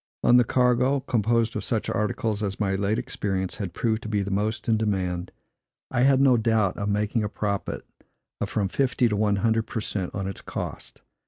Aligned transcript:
On 0.23 0.37
the 0.37 0.43
cargo, 0.43 0.99
composed 1.01 1.55
of 1.55 1.63
such 1.63 1.87
articles 1.87 2.41
as 2.41 2.59
my 2.59 2.73
late 2.73 2.97
experience 2.97 3.57
had 3.57 3.75
proved 3.75 4.01
to 4.01 4.09
be 4.09 4.23
most 4.25 4.67
in 4.67 4.75
demand, 4.75 5.31
I 5.91 6.01
had 6.01 6.19
no 6.19 6.37
doubt 6.37 6.75
of 6.77 6.89
making 6.89 7.23
a 7.23 7.29
profit 7.29 7.85
of 8.39 8.49
from 8.49 8.67
fifty 8.67 9.07
to 9.09 9.15
one 9.15 9.35
hundred 9.35 9.67
per 9.67 9.79
cent 9.79 10.15
on 10.15 10.25
its 10.27 10.41
cost. 10.41 11.03